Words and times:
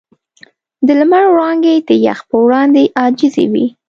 د 0.85 0.87
لمر 0.99 1.23
وړانګې 1.29 1.75
د 1.87 1.89
یخ 2.05 2.19
پر 2.29 2.37
وړاندې 2.45 2.83
عاجزې 2.99 3.45
وې. 3.51 3.65